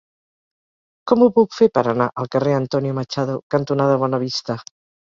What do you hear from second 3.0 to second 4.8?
Machado cantonada Bonavista?